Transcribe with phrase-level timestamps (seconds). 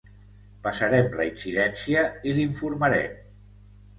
[0.67, 3.23] Passarem la incidència i l'informarem.